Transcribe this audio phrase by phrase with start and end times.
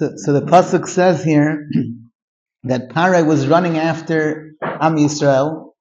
[0.00, 1.68] So, so the pasuk says here
[2.64, 5.72] that Parai was running after Am Yisrael.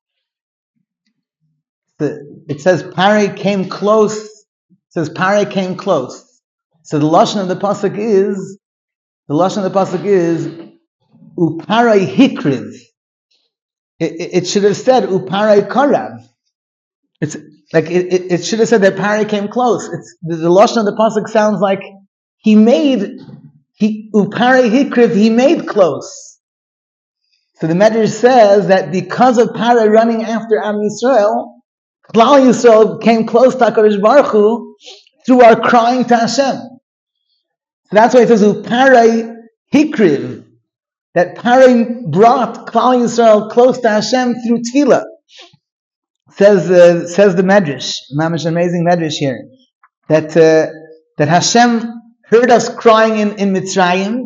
[1.99, 4.17] The, it says Parai came close.
[4.19, 6.41] It says Parai came close.
[6.83, 8.59] So the lashon of the pasuk is
[9.29, 10.47] the lashon of the pasuk is
[11.37, 12.73] Uparai hikriv.
[13.99, 16.27] It, it, it, should have said Uparai karav.
[17.21, 17.37] It's
[17.71, 19.87] like it, it, should have said that Parai came close.
[19.87, 21.83] It's the, the lashon of the pasuk sounds like
[22.39, 23.21] he made
[23.79, 26.37] he, upare hikriv, he made close.
[27.55, 31.59] So the Medrash says that because of Pare running after Am Yisrael,
[32.13, 34.75] Klal Yisrael came close to HaKadosh Baruch Hu
[35.25, 36.55] through our crying to Hashem.
[36.55, 39.33] So that's why it says upare
[39.73, 40.45] hikriv,
[41.15, 45.05] that Pare brought Klal Yisrael close to Hashem through Tefillah.
[46.31, 49.39] Says, uh, says the Medrash, Mamish amazing Medrash here,
[50.09, 50.69] that, uh,
[51.17, 51.93] that Hashem
[52.29, 54.25] heard us crying in, in Mitzrayim.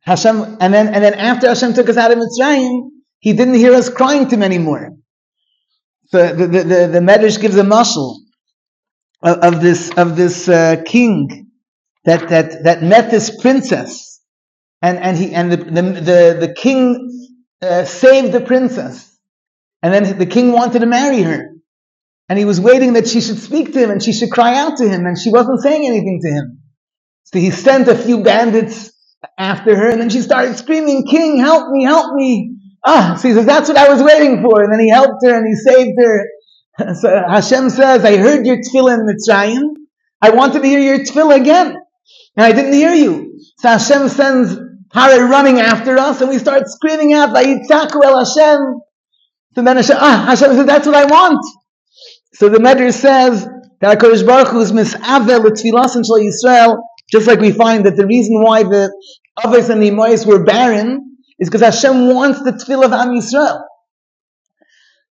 [0.00, 3.74] Hashem, and then, and then after Hashem took us out of Mitzrayim, He didn't hear
[3.74, 4.92] us crying to him anymore.
[6.08, 8.16] So the, the, the, the Medrash gives a mashal
[9.22, 11.50] of, of this, of this uh, king
[12.04, 14.20] that, that, that met this princess.
[14.80, 19.12] And, and he, and the, the, the, the king uh, saved the princess.
[19.82, 21.50] And then the king wanted to marry her.
[22.28, 24.78] And he was waiting that she should speak to him and she should cry out
[24.78, 26.62] to him, and she wasn't saying anything to him.
[27.26, 28.92] So he sent a few bandits
[29.38, 32.56] after her, and then she started screaming, King, help me, help me.
[32.84, 34.62] Ah, so he says, that's what I was waiting for.
[34.62, 36.26] And then he helped her and he saved her.
[37.00, 39.62] So Hashem says, I heard your tefillah in Mitzrayim.
[40.20, 41.68] I wanted to hear your tefillah again.
[42.36, 43.40] And I didn't hear you.
[43.56, 44.58] So Hashem sends
[44.92, 48.80] Pare running after us, and we start screaming out, Vayitzaku el Hashem.
[49.54, 51.44] So then Hashem, ah, Hashem says, that's what I want.
[52.34, 53.48] So the Medrash says
[53.80, 56.78] that HaKadosh Baruch Hu is misavel l'tfilas and Yisrael
[57.10, 58.92] just like we find that the reason why the
[59.38, 63.62] Avos and the Imois were barren is because Hashem wants the tefillah of Am Yisrael.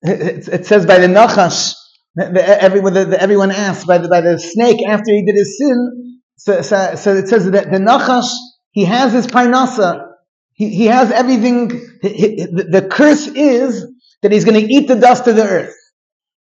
[0.03, 1.75] It, it, says by the Nachash,
[2.17, 6.21] everyone, the, everyone asked by the, by the snake after he did his sin.
[6.37, 8.31] So, so, so it says that the Nachash,
[8.71, 10.07] he has his parnasa.
[10.53, 11.69] He, he has everything.
[11.69, 13.87] the, the curse is
[14.23, 15.75] that he's going to eat the dust of the earth.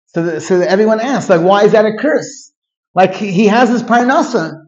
[0.09, 2.53] So, the, so everyone asks, like, why is that a curse?
[2.95, 4.66] Like, he, he has his parnasa.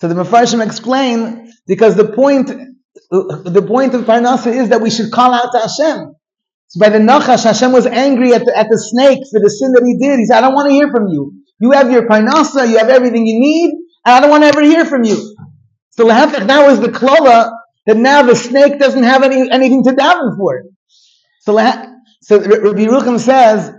[0.00, 2.48] So the Mefarshim explain because the point,
[3.10, 6.14] the point of Parnasa is that we should call out to Hashem.
[6.68, 9.72] So by the Nachash, Hashem was angry at the, at the snake for the sin
[9.72, 10.20] that he did.
[10.20, 11.42] He said, I don't want to hear from you.
[11.60, 13.70] You have your Parnasa, you have everything you need,
[14.04, 15.16] and I don't want to ever hear from you.
[15.90, 17.50] So Lahafach now is the Klola
[17.86, 20.62] that now the snake doesn't have any, anything to daven for.
[21.40, 21.56] So,
[22.20, 23.72] so Rabbi Rucham says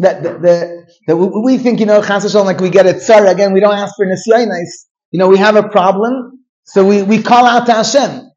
[0.00, 3.54] that the, the, that we think, you know, Chas like we get a tzara, again,
[3.54, 4.88] we don't ask for Nisyainais.
[5.10, 8.30] You know, we have a problem, so we, we call out to Hashem.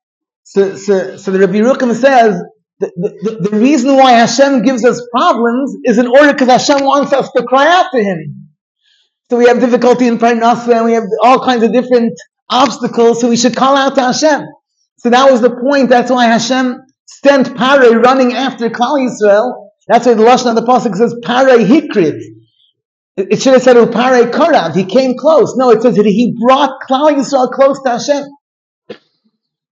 [0.43, 2.41] So, so, so the Rabbi Rucham says,
[2.79, 7.13] the, the, the, reason why Hashem gives us problems is in order because Hashem wants
[7.13, 8.49] us to cry out to Him.
[9.29, 12.13] So we have difficulty in Parnasa and we have all kinds of different
[12.49, 14.41] obstacles, so we should call out to Hashem.
[14.97, 15.89] So that was the point.
[15.89, 19.69] That's why Hashem sent Pare running after Klal Yisrael.
[19.87, 22.19] That's why the Lashon of the Pasuk says Pare Hikriv.
[23.29, 24.75] It should have said Upare Korav.
[24.75, 25.55] He came close.
[25.55, 28.23] No, it says that he brought Klal Yisrael close to Hashem.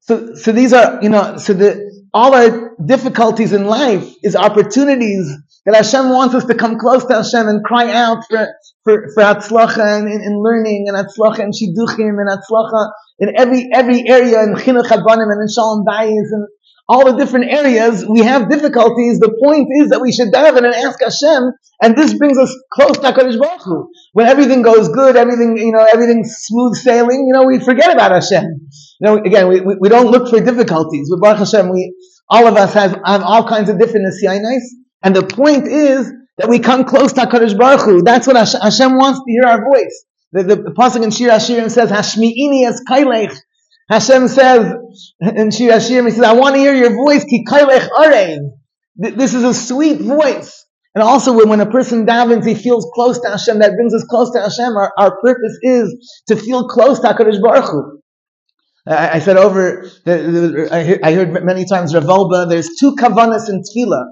[0.02, 5.32] So, so these are, you know, so the, all our difficulties in life is opportunities
[5.66, 8.48] that Hashem wants us to come close to Hashem and cry out for,
[8.84, 13.70] for, for Atzlacha and in, in, learning and Atzlacha and Shidduchim and Atzlacha in every,
[13.72, 16.48] every area in Chinuch Habanim and in Shalom Bayis and
[16.90, 19.20] all the different areas, we have difficulties.
[19.20, 21.52] The point is that we should daven and ask Hashem,
[21.84, 23.92] and this brings us close to HaKadosh Baruch Hu.
[24.14, 28.12] When everything goes good, everything, you know, everything's smooth sailing, you know, we forget about
[28.12, 28.44] Hashem.
[28.44, 31.10] You know, again, we, we, we don't look for difficulties.
[31.12, 31.94] With Baruch Hashem, we,
[32.28, 34.66] all of us have, have all kinds of different nisyainais,
[35.04, 38.02] and the point is that we come close to HaKadosh Baruch Hu.
[38.02, 40.06] That's what Hashem wants to hear our voice.
[40.32, 43.36] The, the, the Pasuk in Shir Hashirim says, Hashmi'ini es kailech,
[43.90, 44.74] Hashem says
[45.22, 47.26] in Shir Hashirim, He says, I want to hear your voice.
[48.96, 50.66] This is a sweet voice.
[50.96, 54.04] And also when, when a person davens, he feels close to Hashem, that brings us
[54.04, 54.76] close to Hashem.
[54.76, 58.02] Our, our purpose is to feel close to HaKadosh Baruch Hu.
[58.88, 62.70] I, I said over, the, the, I, heard, I heard many times Rav Wolbe, there's
[62.80, 64.06] two kavanas in tefillah.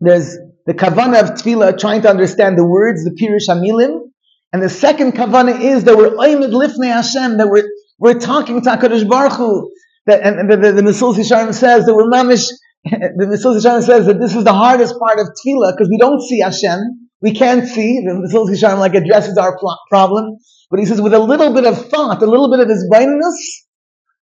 [0.00, 0.36] There's
[0.66, 4.10] the kavana of tefillah, trying to understand the words, the pirush hamilim,
[4.52, 8.70] and the second kavana is that we're oimid lifnei Hashem, that we're we're talking to
[8.70, 9.70] HaKadosh Baruch Hu.
[10.06, 12.46] That, and the, the, the Mesillas Yesharim says that we're mamish,
[12.84, 16.20] the Mesillas Yesharim says that this is the hardest part of Tefillah because we don't
[16.20, 16.78] see Hashem.
[17.20, 18.00] We can't see.
[18.04, 20.36] The Mesillas Yesharim like addresses our pl- problem.
[20.70, 23.66] But he says with a little bit of thought, a little bit of his blindness,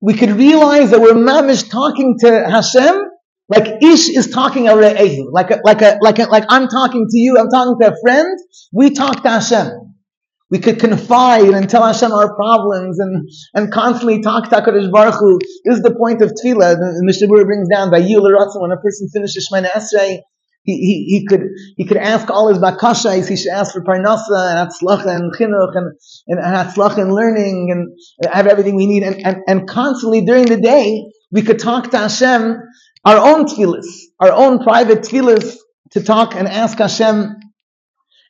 [0.02, 3.02] we could realize that we're mamish talking to Hashem
[3.50, 7.08] like Ish is talking a re'ehu, like a, like a, like a, like I'm talking
[7.10, 8.40] to you, I'm talking to a friend.
[8.72, 9.93] We talk to Hashem.
[10.54, 15.16] We could confide and tell Hashem our problems and, and constantly talk to HaKadosh Baruch
[15.16, 15.40] Hu.
[15.66, 16.76] This is the point of Tefillah.
[16.76, 20.20] The Mishabur brings down by when a person finishes Shemana Esrei,
[20.62, 21.42] he, he, he could
[21.76, 23.28] he could ask all his bakashais.
[23.28, 25.92] He should ask for parnasa and atzlacha and chinuch and
[26.28, 29.02] and, and atzlacha and learning and have everything we need.
[29.02, 32.60] And, and, and constantly during the day, we could talk to Hashem
[33.04, 33.88] our own tefillahs,
[34.20, 35.58] our own private tefillahs
[35.94, 37.38] to talk and ask Hashem.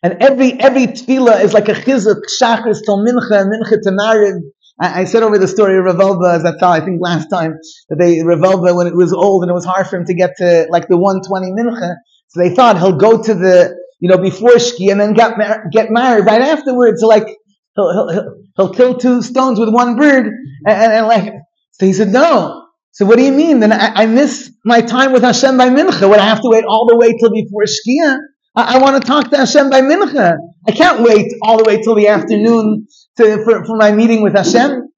[0.03, 4.39] And every every tefillah is like a chizuk, shachris till mincha, mincha to mariv.
[4.79, 7.27] I, I, said over the story of Rav Wolbe, as I thought, I think last
[7.27, 7.53] time,
[7.89, 10.13] that they, Rav Wolbe, when it was old and it was hard for him to
[10.15, 11.95] get to like the 120 mincha,
[12.27, 15.65] so they thought he'll go to the, you know, before Shki and then get, mar-
[15.71, 17.01] get married right afterwards.
[17.01, 17.27] So like,
[17.75, 20.25] he'll, he'll, he'll, he'll kill two stones with one bird.
[20.25, 20.35] And,
[20.67, 21.33] and, and like,
[21.73, 23.59] so he said, no, so what do you mean?
[23.59, 26.07] Then I, I, miss my time with Hashem by Mincha.
[26.09, 28.17] Would I have to wait all the way till before Shkia?
[28.55, 30.37] I, I want to talk to Hashem by Mincha.
[30.67, 34.33] I can't wait all the way till the afternoon to, for, for my meeting with
[34.33, 34.89] Hashem.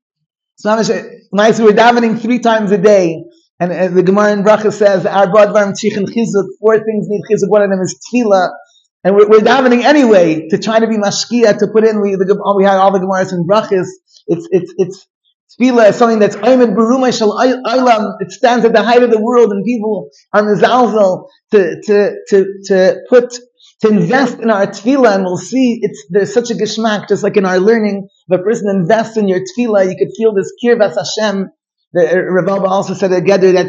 [0.57, 0.69] So
[1.31, 3.24] nice, we're davening three times a day.
[3.60, 7.50] And, and the Gemara in Bracha says, Arba Dvarim Tzich Chizuk, four things need Chizuk,
[7.50, 8.50] one of them is Tefillah.
[9.04, 12.54] And we're, we're davening anyway to try to be mashkia, to put in, we, the,
[12.57, 13.88] we had all the Gemaras and Brachas.
[14.28, 15.07] It's, it's, it's,
[15.60, 18.16] Tefillah is something that's Ayman Baruma Shal Aylam.
[18.19, 22.46] It stands at the height of the world, and people are mizalzel to to to
[22.66, 23.34] to put
[23.81, 27.38] to invest in our tefillah, and we'll see it's there's such a geschmack, just like
[27.38, 28.07] in our learning.
[28.28, 31.50] If a person invests in your tefillah, you could feel this kirvas Hashem.
[31.94, 33.68] The uh, Rav also said together that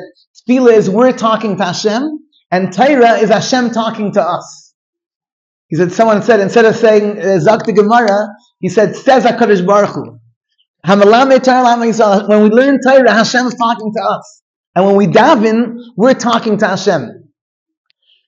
[0.49, 2.19] tefillah is we're talking to Hashem,
[2.51, 4.67] and Torah is Hashem talking to us.
[5.69, 8.29] He said, someone said, instead of saying, uh, Zakta Gemara,
[8.61, 10.21] he said, says HaKadosh Baruch Hu.
[10.87, 14.43] When we learn Torah, Hashem is talking to us.
[14.77, 17.25] And when we daven, we're talking to Hashem.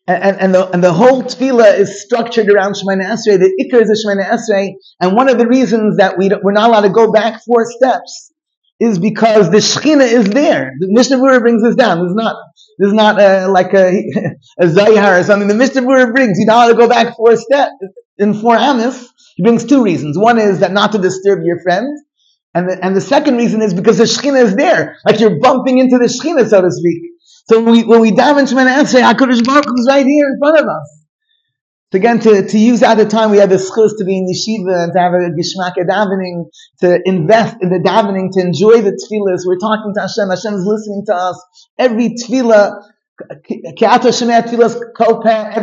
[0.08, 3.38] And, and, and, the, and the whole tefillah is structured around Shemana Esrei.
[3.38, 4.72] The Iker is a Shemana Esrei.
[5.00, 8.32] And one of the reasons that we we're not allowed to go back four steps
[8.81, 10.72] is because the Shekhinah is there.
[10.81, 11.99] The Mishnah Berurah brings this down.
[11.99, 12.37] This is not,
[12.78, 14.02] this is not uh, like a,
[14.58, 15.46] a Zayar or something.
[15.46, 17.75] The Mishnah Berurah brings, you're not allowed to go back four steps.
[18.16, 20.19] In four Amos, he brings two reasons.
[20.19, 21.87] One is that not to disturb your friend.
[22.54, 24.96] And the, and the second reason is because the Shekhinah is there.
[25.04, 27.02] Like you're bumping into the Shekhinah, so to speak.
[27.48, 30.38] So when we, when we dive into Shemana Esrei, HaKadosh Baruch is right here in
[30.38, 30.98] front of us.
[31.90, 34.26] So again, to, to use at the time, we had the schus to be in
[34.26, 36.50] yeshiva and to have a gishmak davening,
[36.80, 39.46] to invest in the davening, to enjoy the tefillahs.
[39.46, 40.28] We're talking to Hashem.
[40.28, 41.42] Hashem is listening to us.
[41.78, 42.82] Every tefillah,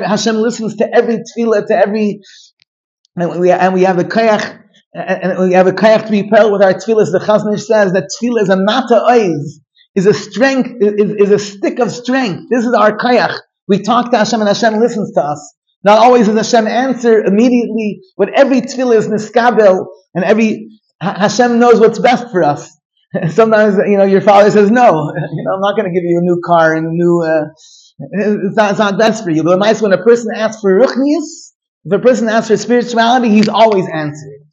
[0.07, 2.21] Hashem listens to every tefillah, to every,
[3.15, 4.63] and we, and we have the kayach,
[4.95, 7.11] and we have a kayach to be with our tefillahs.
[7.11, 9.59] The Chazon Ish says that tefillah is a mata oiz,
[9.93, 12.43] is a strength, is, is a stick of strength.
[12.49, 13.37] This is our kayach.
[13.67, 15.55] We talk to Hashem and Hashem listens to us.
[15.83, 20.69] Not always does Hashem answer immediately, but every tefillah is niskabel, and every
[21.01, 22.71] Hashem knows what's best for us.
[23.29, 24.85] Sometimes, you know, your father says, no,
[25.33, 27.45] you know, I'm not going to give you a new car and a new, uh,
[27.99, 29.43] it's, not, it's not best for you.
[29.43, 31.51] But nice when a person asks for ruchnius,
[31.83, 34.44] if a person asks for spirituality, he's always answered.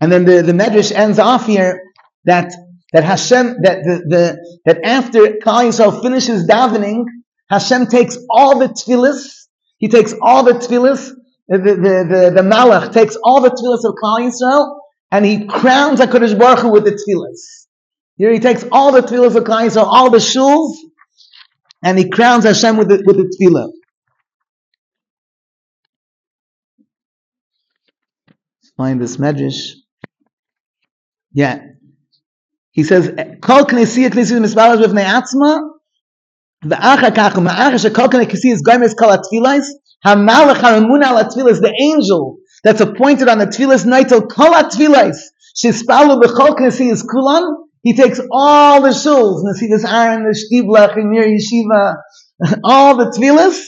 [0.00, 1.82] And then the, the Medrash ends off here
[2.24, 2.52] that
[2.92, 7.04] that Hashem that the, the that after Klal Yisrael finishes davening,
[7.50, 9.46] Hashem takes all the tefillahs,
[9.78, 11.10] he takes all the tefillahs,
[11.48, 14.78] the, the, the, the Malach takes all the tefillahs of Klal Yisrael,
[15.10, 17.66] and he crowns HaKadosh Baruch Hu with the tefillahs.
[18.16, 20.74] Here he takes all the tefillahs of Klal Yisrael, all the shuls,
[21.82, 23.70] and he crowns Hashem with the, with the tefillah.
[28.78, 29.72] find this medrash.
[31.32, 31.62] Yeah.
[32.70, 33.08] He says,
[33.40, 35.60] Kol knesiyah knesiyah misbalas b'vnei atzma,
[36.64, 38.62] v'acha kach, ma'acha shekol knesiyah is
[38.94, 39.66] atfilais,
[40.04, 45.16] the angel that's appointed on the tefillas night till kol atfilais,
[45.62, 47.02] shispalu b'chol knesiyah is
[47.82, 51.96] he takes all the shuls, Nesivas Aaron, the Shtiblach, and Yeshiva,
[52.64, 53.58] all the tefillas,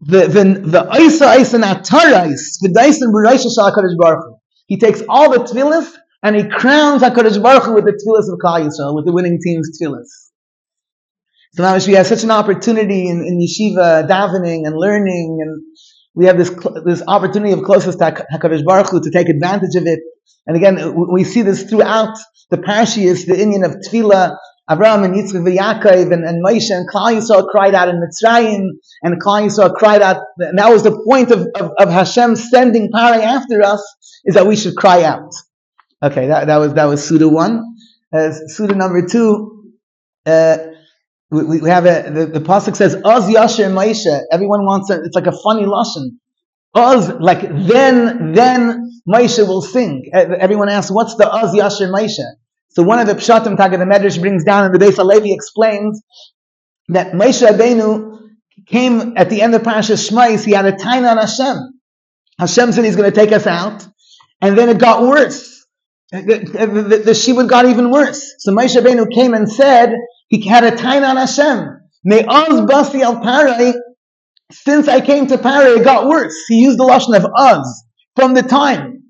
[0.00, 5.38] the the the Isa Isa Natarais, the Dyson B'Raisha Shal Baruch He takes all the
[5.38, 9.12] tefillas and he crowns HaKadosh Baruch Hu with the tefillahs of Klal Yisrael, with the
[9.12, 10.08] winning team's tefillahs.
[11.54, 15.62] So now we have such an opportunity in, in yeshiva, davening and learning, and
[16.14, 16.50] we have this
[16.84, 20.00] this opportunity of closest to Hakadosh Baruch Hu to take advantage of it.
[20.46, 22.16] And again, we see this throughout
[22.50, 24.36] the parashiyas, the inyan of tefillah.
[24.70, 28.66] Abraham and Yitzchak and Yaakov and, and Moshe and Klal Yisrael cried out in Mitzrayim,
[29.02, 30.18] and Klal Yisrael cried out.
[30.36, 33.82] And that was the point of, of, of Hashem sending Parai after us,
[34.26, 35.32] is that we should cry out.
[36.02, 37.64] Okay, that, that was that was Suda one.
[38.14, 39.74] uh, Surah number two,
[40.26, 40.58] uh,
[41.30, 44.22] we, we have a, the, the pasuk says, Oz Yasher Maisha.
[44.30, 45.00] Everyone wants it.
[45.04, 46.18] it's like a funny lashon.
[46.74, 50.10] Oz, like then, then Maisha will sing.
[50.14, 52.24] Everyone asks, what's the Oz Yasher Maisha?
[52.70, 56.02] So one of the Pshatim Tag the Medrash brings down and the Beis Halevi explains
[56.88, 58.18] that Moshe Rabbeinu
[58.66, 61.80] came at the end of Parashas Shmais, he had a taina on Hashem.
[62.38, 63.86] Hashem said he's going to take us out.
[64.40, 65.57] And then it got worse.
[66.10, 68.34] The, the, the, the Shibud got even worse.
[68.38, 69.94] So Moshe Rabbeinu came and said,
[70.28, 71.80] he had a taina on Hashem.
[72.04, 73.74] Me'oz basi al parai,
[74.50, 76.34] since I came to Parai, it got worse.
[76.48, 77.84] He used the lashon of Oz
[78.16, 79.02] from the time.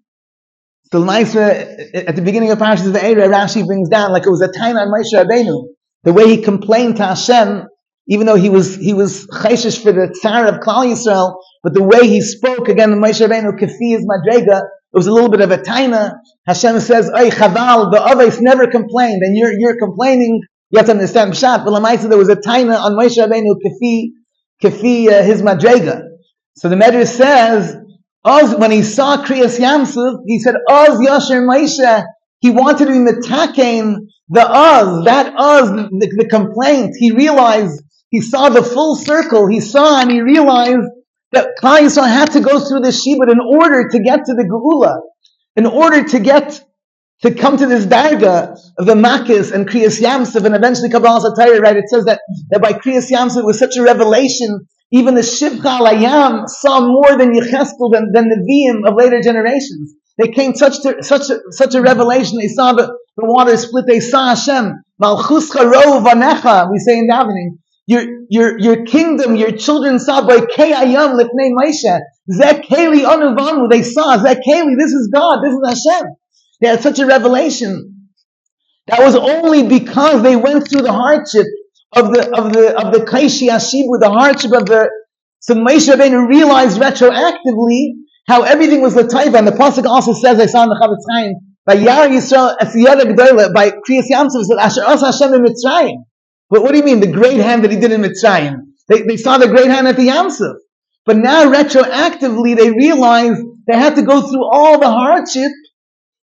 [0.90, 4.40] So nice, uh, at the beginning of Parashas Ve'era, Rashi brings down like it was
[4.40, 5.66] a taina on Moshe Rabbeinu.
[6.04, 7.64] The way he complained to Hashem,
[8.08, 11.82] even though he was he was chayshish for the tsar of Klal Yisrael, but the
[11.82, 14.62] way he spoke again, Moshe Rabbeinu kafi is madrega.
[14.92, 16.14] It was a little bit of a taina.
[16.46, 20.92] Hashem says, "Oy chaval, the others never complained, and you're you're complaining." You have to
[20.92, 21.64] understand pshat.
[21.64, 24.10] But Lamaisa, there was a taina on Moshe Rabbeinu kafi
[24.62, 26.02] kafi uh, his madrega.
[26.56, 27.76] So the Medrash says,
[28.24, 32.04] Oz, when he saw Kriyas Yamsuf, he said, Oz Yasher Moshe.
[32.40, 33.96] He wanted to be metakein
[34.28, 36.94] the Oz, that Oz, the, the complaint.
[36.98, 39.46] He realized he saw the full circle.
[39.46, 40.86] He saw and he realized
[41.32, 44.44] that Klal Yisrael had to go through the Shibud in order to get to the
[44.44, 45.00] Geula,
[45.56, 46.64] in order to get
[47.22, 51.60] to come to this darga of the Makis and Kriyas Yamsuf and eventually Kabbalah Satire,
[51.60, 51.76] right?
[51.76, 52.20] It says that,
[52.50, 54.66] that by Kriyas Yamsuf it was such a revelation.
[54.90, 59.94] Even the Shivcha Layam saw more than Yecheskel, than, than the Vim of later generations.
[60.16, 62.38] They came such to, such a, such a revelation.
[62.38, 63.86] They saw the, the water split.
[63.86, 64.72] They saw Hashem.
[65.02, 66.70] Malchuscha ro vanecha.
[66.70, 72.00] We say in davening your, your, your kingdom, your children saw by Kayayam Lifnei Moshe.
[72.30, 73.70] Zekeli Anuvanu.
[73.70, 74.74] They saw Zekeli.
[74.78, 75.38] This is God.
[75.42, 76.10] This is Hashem.
[76.60, 78.10] They had such a revelation.
[78.88, 81.46] That was only because they went through the hardship
[81.96, 84.90] of the of the of the Kaishi Ashibu, the hardship of the.
[85.40, 87.92] So Moshe Rabbeinu realized retroactively
[88.26, 89.38] how everything was Lataiva.
[89.38, 93.54] And the pasuk also says, I saw in the Chofetz Chaim by Yar Yisrael Asiyada
[93.54, 96.04] by Kriyas Yamsuf said Asher Asa Hashem in Mitzrayim.
[96.50, 98.56] But what do you mean, the great hand that he did in Mitzrayim?
[98.88, 100.54] They, they saw the great hand at the Yamsuf.
[101.04, 105.52] But now, retroactively, they realized they had to go through all the hardship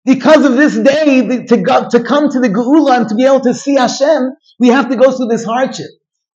[0.05, 3.41] because of this day to, go, to come to the Geula and to be able
[3.41, 4.33] to see Hashem.
[4.59, 5.87] We have to go through this hardship.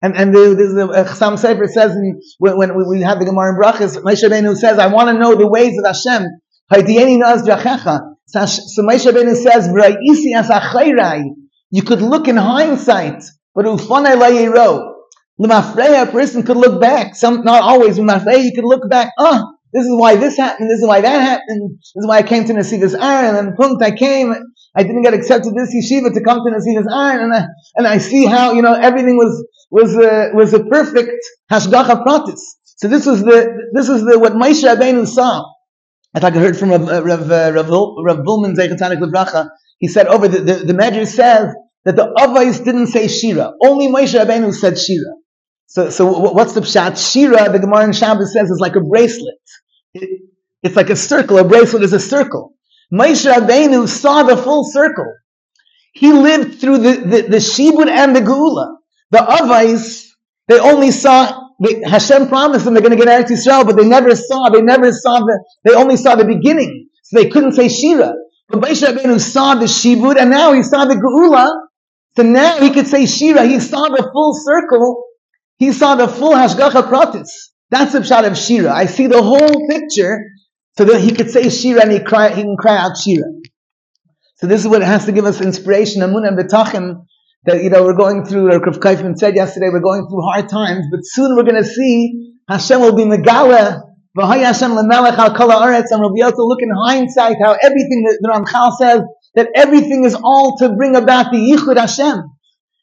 [0.02, 3.54] And, and the, the, the Chasam Sofer says in, when, when we have the Gemara
[3.54, 6.24] in Brachas, Moshe Rabbeinu says, I want to know the ways of Hashem.
[8.28, 9.70] So Moshe says,
[11.72, 13.24] you could look in hindsight
[13.56, 13.78] but a
[16.12, 17.16] person could look back.
[17.16, 17.98] Some, not always.
[17.98, 19.14] You could look back.
[19.18, 20.70] Ah, oh, this is why this happened.
[20.70, 21.78] This is why that happened.
[21.80, 23.36] This is why I came to Nesivas Aaron.
[23.36, 24.34] And punkt, I came.
[24.76, 27.24] I didn't get accepted this yeshiva to come to Nesivas Aaron.
[27.24, 27.46] And I,
[27.76, 31.12] and I see how, you know, everything was, was a, was a perfect
[31.52, 32.40] hashgacha pratis.
[32.78, 35.44] So this was the, this is the, what Moshe Rabbeinu saw.
[36.14, 39.50] I thought I heard from Rav, Rav, Rav, Rav Bulman Lebracha.
[39.80, 41.54] He said over, the, the, the Medrash says
[41.86, 43.54] that the Avais didn't say Shira.
[43.64, 45.14] Only Moshe Rabbeinu said Shira.
[45.68, 46.98] So, so what's the pshat?
[47.12, 49.36] Shira, the Gemara in Shabbos says, is like a bracelet.
[49.94, 50.22] It,
[50.64, 51.38] it's like a circle.
[51.38, 52.54] A bracelet is a circle.
[52.94, 55.12] Moshe Rabbeinu saw the full circle.
[55.94, 58.78] He lived through the, the, the Shibud and the Geula.
[59.12, 60.08] The Avais,
[60.48, 63.88] they only saw, they, Hashem promised them they're going to get Eretz Yisrael, but they
[63.88, 66.90] never saw, they never saw the, they only saw the beginning.
[67.04, 68.14] So they couldn't say Shira.
[68.50, 71.65] But Moshe Rabbeinu saw the Shibud and now he saw the Geula,
[72.16, 73.46] so now he could say Shira.
[73.46, 75.04] He saw the full circle.
[75.58, 77.30] He saw the full Hashgacha Pratis.
[77.70, 78.72] That's the shot of Shira.
[78.72, 80.24] I see the whole picture
[80.78, 83.28] so that he could say Shira and he, cry, he can cry out Shira.
[84.38, 87.06] So this is what has to give us inspiration, Amun and Betachim,
[87.46, 90.50] that, you know, we're going through, like Rav Kaifman said yesterday, we're going through hard
[90.50, 93.82] times, but soon we're going to see Hashem will be Megala,
[94.18, 97.56] V'hay Hashem lemelech al kol haaretz, and we'll be able to look in hindsight how
[97.62, 99.02] everything that the Ramchal says
[99.36, 102.24] that everything is all to bring about the Yichud Hashem.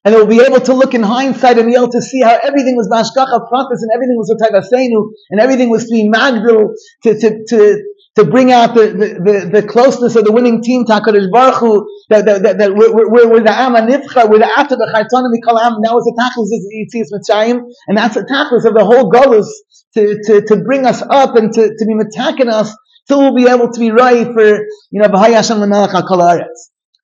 [0.04, 2.75] And they'll be able to look in hindsight and be able to see how everything
[2.75, 6.71] was Bashkacha Pratis and everything was Otayvasenu and everything was to be Magdil
[7.04, 7.82] to, to, to,
[8.16, 12.26] to bring out the, the, the, the, closeness of the winning team, Baruch Hu, that,
[12.26, 15.80] that, that, that we're, we're, we're the Am Nifcha, we're the Ata B'chartonim Mikal Am,
[15.82, 19.47] that was the Tachlis of Yitzias Mitzrayim, and that's the Tachlis of the whole Golus
[19.94, 22.75] to, to, to bring us up and to, to be metaking us
[23.09, 24.44] till we'll be able to be right for,
[24.90, 26.40] you know, B'hai Hashem l'melech al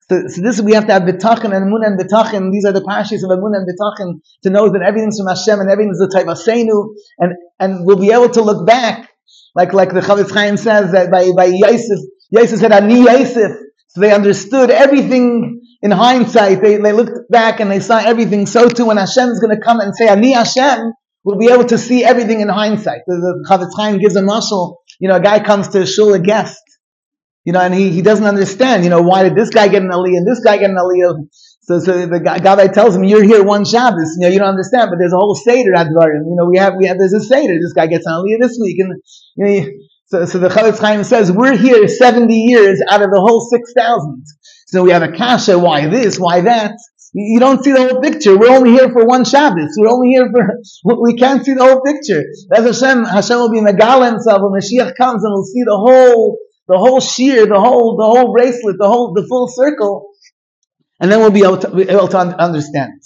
[0.09, 2.51] so, so this we have to have bitachon and emunah and bitachon.
[2.51, 5.69] These are the parashas of emunah and bitachon to know that everything's from Hashem and
[5.69, 9.07] everything's the type of seinu, and and we'll be able to look back,
[9.53, 11.99] like like the Chofetz Chaim says that by by Yosef,
[12.31, 13.51] Yosef said Ani Yosef,
[13.89, 18.45] so they understood everything in hindsight, they, they looked back and they saw everything.
[18.45, 20.91] So too, when Hashem is going to come and say, Ani Hashem,
[21.23, 23.01] we'll be able to see everything in hindsight.
[23.07, 24.75] The, the Chofetz Chaim gives a mashal.
[24.99, 26.61] You know, a guy comes to a shul, a guest,
[27.45, 29.89] you know, and he, he doesn't understand, you know, why did this guy get an
[29.89, 31.27] aliyah and this guy get an aliyah?
[31.61, 34.49] So, so the guy, guy tells him, you're here one Shabbos, you know, you don't
[34.49, 36.25] understand, but there's a whole Seder at Dvarim.
[36.25, 37.53] You know, we have, we have, there's a Seder.
[37.53, 38.79] This guy gets an aliyah this week.
[38.79, 39.01] And,
[39.35, 39.71] you know,
[40.07, 44.23] so, so the Chofetz Chaim says, we're here 70 years out of the whole 6,000.
[44.67, 46.75] So we have a kasha, why this, why that?
[47.13, 48.37] You don't see the whole picture.
[48.37, 49.75] We're only here for one Shabbos.
[49.77, 52.23] We're only here for, we can't see the whole picture.
[52.53, 55.63] As Hashem, Hashem will be in the Megala himself when Mashiach comes and we'll see
[55.65, 56.37] the whole,
[56.67, 60.11] the whole shear, the whole, the whole bracelet, the whole, the full circle.
[60.99, 63.01] And then we'll be able to, be able to understand.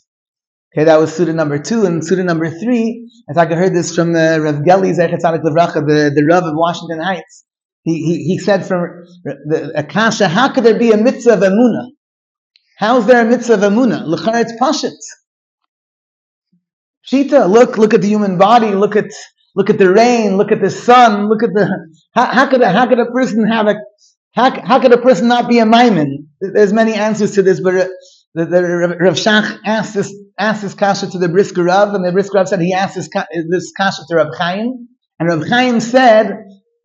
[0.76, 1.86] Okay, that was Surah number two.
[1.86, 6.28] And Surah number three, as I heard this from uh, Rav Geli Levracha, the, the
[6.30, 7.46] Rav of Washington Heights.
[7.84, 11.90] He, he, he said from the Akasha, how could there be a mitzvah of Amunah?
[12.84, 14.06] How is there a mitzvah of Amunah?
[14.06, 14.92] L'char it's Pashit.
[17.10, 19.06] Shita, look, look at the human body, look at,
[19.56, 21.66] look at the rain, look at the sun, look at the,
[22.14, 23.76] how, how could a, how could a person have a,
[24.36, 26.28] how, how could a person not be a maimon?
[26.42, 27.88] There's many answers to this, but uh,
[28.34, 32.12] the, the Rav Shach asked this, asked this kasha to the Brisker Rav, and the
[32.12, 33.08] Brisker Rav said he asked this,
[33.50, 34.90] this kasha to Rav Chaim,
[35.22, 36.34] and Rav Chaim said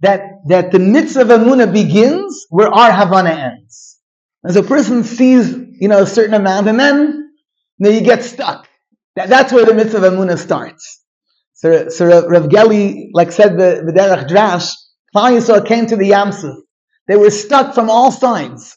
[0.03, 3.98] that, that the mitzvah of Amunah begins where our Havana ends.
[4.45, 7.31] As a person sees, you know, a certain amount, and then,
[7.79, 8.69] then you get stuck.
[9.17, 11.03] That, that's where the mitzvah of Amunah starts.
[11.55, 14.71] So, so Rav Geli, like said the, the Derech Drash,
[15.15, 16.55] Yisrael came to the Yamsuf.
[17.09, 18.77] They were stuck from all sides.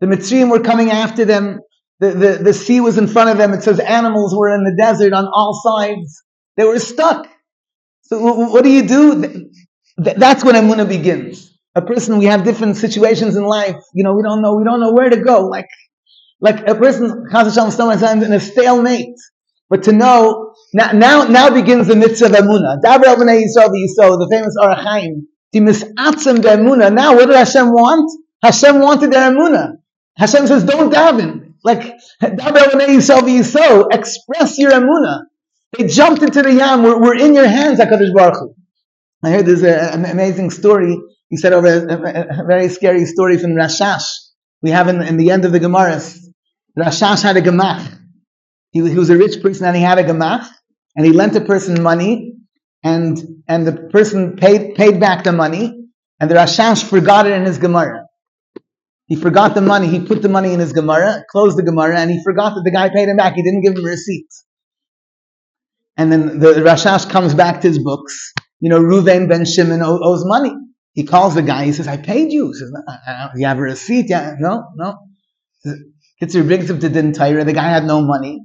[0.00, 1.60] The Mitzrayim were coming after them.
[2.00, 3.52] The, the, the sea was in front of them.
[3.52, 6.22] It says animals were in the desert on all sides.
[6.56, 7.28] They were stuck.
[8.02, 9.50] So what do you do?
[9.96, 11.51] That's when Amunah begins.
[11.74, 13.76] A person, we have different situations in life.
[13.94, 15.46] You know, we don't know, we don't know where to go.
[15.46, 15.68] Like,
[16.40, 19.16] like a person, Chazal in a stalemate.
[19.70, 25.26] But to know, now, now, now begins the mitzvah of the famous Arachaim.
[26.94, 28.10] Now, what did Hashem want?
[28.42, 29.78] Hashem wanted their Amunah.
[30.16, 31.54] Hashem says, don't daven.
[31.64, 35.22] Like, Dabra Abunei Yisrael Yisrael, express your emuna.
[35.78, 36.82] They jumped into the yam.
[36.82, 38.54] We're, we're in your hands, HaKadosh Baruch Hu.
[39.22, 40.98] I heard there's an amazing story.
[41.32, 44.04] He said over a, a, a, very scary story from Rashash.
[44.60, 46.18] We have in, in the end of the Gemaras.
[46.78, 47.98] Rashash had a gemach.
[48.70, 50.46] He, he was a rich person and he had a gemach.
[50.94, 52.34] And he lent a person money.
[52.84, 53.18] And,
[53.48, 55.74] and the person paid, paid back the money.
[56.20, 58.04] And the Rashash forgot it in his Gemara.
[59.06, 59.88] He forgot the money.
[59.88, 62.70] He put the money in his Gemara, closed the Gemara, and he forgot that the
[62.70, 63.36] guy paid him back.
[63.36, 64.28] He didn't give him a receipt.
[65.96, 68.34] And then the Rashash comes back to his books.
[68.60, 70.52] You know, Ruvain ben Shimon owes money.
[70.94, 71.64] He calls the guy.
[71.64, 72.48] He says, I paid you.
[72.48, 74.06] He says, uh, uh, you have a receipt?
[74.08, 74.98] Yeah, no, no.
[76.20, 77.44] Kitzur brings him to Din Torah.
[77.44, 78.42] The guy had no money.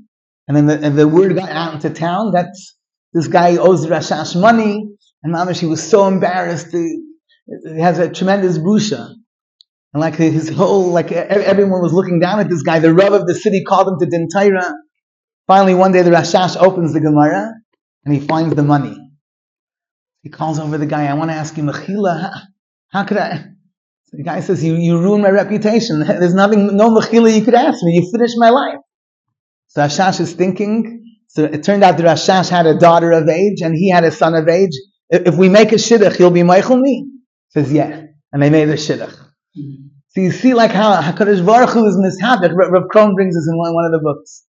[0.47, 2.47] And then the, and the word got out into town that
[3.13, 4.87] this guy owes the Rashash money.
[5.23, 6.67] And Mamish, he was so embarrassed.
[6.71, 7.01] He,
[7.65, 9.13] he has a tremendous busha.
[9.93, 12.79] And like his whole, like everyone was looking down at this guy.
[12.79, 14.27] The Rav of the city called him to Din.
[15.47, 17.51] Finally, one day the Rashash opens the Gemara
[18.05, 18.97] and he finds the money.
[20.27, 21.07] He calls over the guy.
[21.07, 22.31] I want to ask you, Mechila, how,
[22.89, 23.45] how could I?
[24.11, 26.01] The guy says, you, you ruined my reputation.
[26.01, 27.93] There's nothing, no Mechila you could ask me.
[27.93, 28.79] You finished my life.
[29.67, 31.15] So Rashash is thinking.
[31.29, 34.11] So it turned out that Rashash had a daughter of age and he had a
[34.11, 34.73] son of age.
[35.09, 37.09] If we make a shidduch, he'll be Michael me.
[37.51, 38.07] Says, yeah.
[38.33, 39.15] And they made a shidduch.
[40.09, 42.51] So you see like how HaKadosh Baruch Hu is mishabed.
[42.53, 44.43] Rav Krohn brings this in one, one of the books.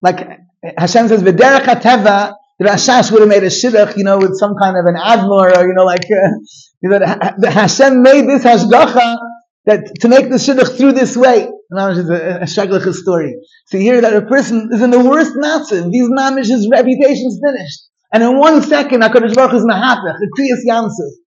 [0.00, 0.40] Like
[0.76, 4.76] Hashem says, "V'derech hateva." The would have made a shidduch, you know, with some kind
[4.76, 6.30] of an admor, or you know, like uh,
[6.82, 9.16] you know, the, Hashem made this hashgacha
[9.66, 11.48] that to make the shidduch through this way.
[11.72, 13.36] Mamish is a, a, a story.
[13.66, 15.90] So you hear that a person is in the worst matzah.
[15.90, 17.80] These mamish's reputation's finished,
[18.12, 21.22] and in one second, Hakadosh Baruch is mahapech, the kriyas yamsuf.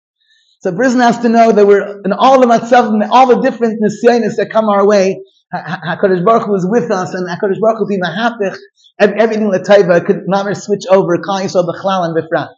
[0.59, 3.81] So a person has to know that we're in all the matzavim, all the different
[3.81, 5.21] nisyonis that come our way.
[5.53, 8.57] Hakadosh Baruch Hu is with us, and Hakadosh Baruch Hu mahapich.
[8.99, 11.17] Everything lataiva could not switch over.
[11.17, 12.49] Kal Yisrael b'chlal and b'frat.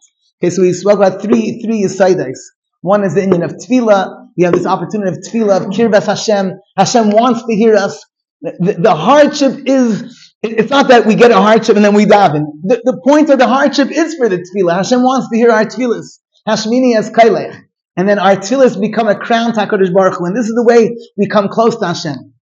[0.42, 2.38] Okay, so we spoke about three three yisaidais.
[2.80, 4.28] One is the inyan of tefillah.
[4.36, 6.52] We have this opportunity of tefillah of kirvas Hashem.
[6.76, 8.04] Hashem wants to hear us.
[8.42, 10.34] The, the, hardship is.
[10.42, 12.44] It's not that we get a hardship and then we daven.
[12.62, 14.76] The, the point of the hardship is for the tefillah.
[14.76, 16.18] Hashem wants to hear our tefillahs.
[16.46, 17.60] Hashmini as kailech.
[17.96, 20.26] And then our tefillahs become a crown to HaKadosh Baruch Hu.
[20.26, 22.34] And this is the way we come close to Hashem.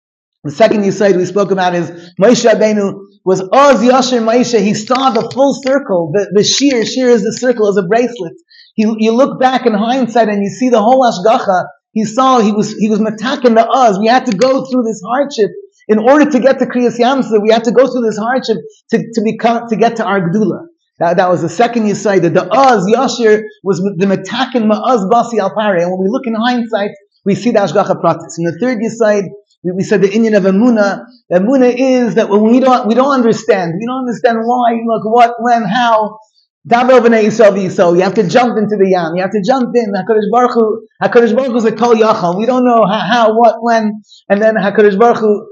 [0.44, 4.60] The second Yisaid we spoke about is Moshe Rabbeinu was Oz Yasher Moshe.
[4.60, 6.84] He saw the full circle, the, the shear.
[6.84, 8.34] Shear is the circle, as a bracelet.
[8.74, 11.66] He, you look back in hindsight and you see the whole Ashgacha.
[11.92, 13.98] He saw he was he was matakin to us.
[14.00, 15.50] We had to go through this hardship.
[15.88, 18.56] in order to get to Kriyas Yamsa, we have to go through this hardship
[18.90, 20.66] to, to become, to get to our Gdula.
[20.98, 25.38] That, that was the second Yisai, that the Oz, Yashir, was the Metakin Ma'az Basi
[25.38, 26.90] Al And when we look in hindsight,
[27.24, 28.38] we see the Ashgacha Pratis.
[28.38, 29.28] In the third Yisai,
[29.62, 31.04] we, said the inyan of Amuna.
[31.30, 35.34] Amuna is that when we don't, we don't understand, we don't understand why, look, what,
[35.38, 36.18] when, how,
[36.66, 37.96] Dabar b'nei Yisrael v'Yisrael.
[37.96, 39.16] You have to jump into the yam.
[39.16, 39.92] You have to jump in.
[39.92, 40.86] Hakadosh Baruch Hu.
[41.02, 42.38] Hakadosh Baruch Hu is a kol yachal.
[42.38, 45.48] We don't know how, how, what, when, and then Hakadosh Baruch Hu,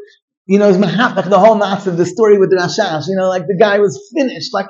[0.47, 3.09] you know, is mahapach the whole mass of the story with the Rashash.
[3.09, 4.69] You know, like the guy was finished, like,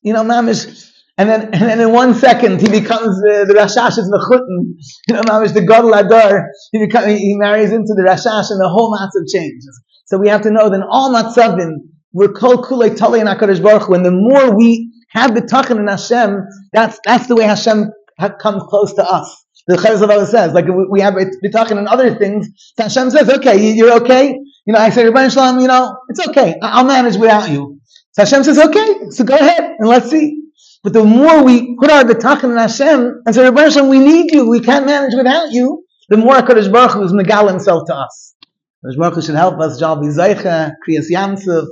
[0.00, 0.92] you know, mamish.
[1.18, 4.76] And then, and then in one second, he becomes uh, the Rashash is mechutin.
[5.08, 6.50] You know, mamish the Gadol Adar.
[6.72, 9.80] He becomes, he marries into the Rashash, and the whole massive changes.
[10.06, 11.70] So we have to know that in all matzavim,
[12.12, 13.94] we're kol kulei tali and Hakadosh Baruch Hu.
[13.94, 17.90] And the more we have the tachan in Hashem, that's, that's the way Hashem
[18.38, 19.44] comes close to us.
[19.66, 22.48] The Chayz says, like we have bitachon and other things.
[22.76, 24.38] So Hashem says, okay, you're okay.
[24.64, 26.54] You know, I say, Rabbi Shalom, you know, it's okay.
[26.62, 27.80] I'll manage without you.
[28.12, 30.45] So Hashem says, okay, so go ahead and let's see.
[30.86, 34.48] But the more we put our bitachon in Hashem and say, Shalom, we need you.
[34.48, 35.82] We can't manage without you.
[36.08, 38.36] The more HaKadosh Baruch Hu is megal himself to us.
[38.84, 39.80] HaKadosh Baruch Hu should help us.
[39.80, 41.66] Jal Zeicha, Kriyas Yamsuf,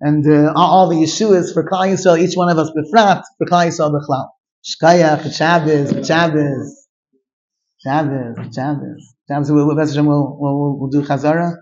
[0.00, 3.66] and uh, all the Yeshuas for Klal Yisrael, each one of us befrat for Klal
[3.66, 4.28] Yisrael b'chlal.
[4.64, 6.86] Shkayach, Shabbos, Shabbos,
[7.82, 9.14] Shabbos, Shabbos.
[9.28, 9.76] Shabbos, we'll, we'll,
[10.38, 11.56] we'll, we'll do Chazara.